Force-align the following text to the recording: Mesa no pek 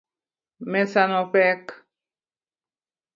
Mesa 0.71 1.03
no 1.11 1.21
pek 1.33 1.65